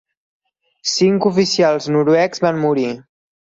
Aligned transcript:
Cinc 0.93 1.29
oficials 1.31 1.91
noruecs 1.99 2.45
van 2.49 2.61
morir. 2.67 2.91